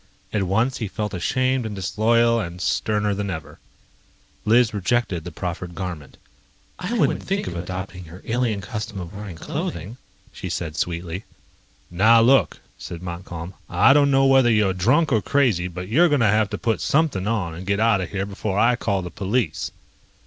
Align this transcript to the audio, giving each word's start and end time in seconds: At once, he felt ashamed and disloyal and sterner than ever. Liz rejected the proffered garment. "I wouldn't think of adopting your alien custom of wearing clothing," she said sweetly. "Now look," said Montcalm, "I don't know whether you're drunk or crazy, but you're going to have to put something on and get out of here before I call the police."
At 0.33 0.41
once, 0.41 0.79
he 0.79 0.87
felt 0.87 1.13
ashamed 1.13 1.63
and 1.63 1.75
disloyal 1.75 2.39
and 2.39 2.59
sterner 2.59 3.13
than 3.13 3.29
ever. 3.29 3.59
Liz 4.45 4.73
rejected 4.73 5.23
the 5.23 5.31
proffered 5.31 5.75
garment. 5.75 6.17
"I 6.79 6.93
wouldn't 6.93 7.21
think 7.21 7.45
of 7.45 7.55
adopting 7.55 8.05
your 8.05 8.23
alien 8.25 8.61
custom 8.61 8.99
of 8.99 9.13
wearing 9.13 9.35
clothing," 9.35 9.97
she 10.33 10.49
said 10.49 10.75
sweetly. 10.75 11.23
"Now 11.91 12.19
look," 12.21 12.61
said 12.79 13.03
Montcalm, 13.03 13.53
"I 13.69 13.93
don't 13.93 14.09
know 14.09 14.25
whether 14.25 14.49
you're 14.49 14.73
drunk 14.73 15.11
or 15.11 15.21
crazy, 15.21 15.67
but 15.67 15.87
you're 15.87 16.09
going 16.09 16.21
to 16.21 16.25
have 16.25 16.49
to 16.49 16.57
put 16.57 16.81
something 16.81 17.27
on 17.27 17.53
and 17.53 17.67
get 17.67 17.79
out 17.79 18.01
of 18.01 18.09
here 18.09 18.25
before 18.25 18.57
I 18.57 18.75
call 18.75 19.03
the 19.03 19.11
police." 19.11 19.69